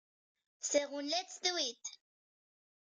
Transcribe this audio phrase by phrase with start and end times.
[0.71, 1.83] Según Let's Do It!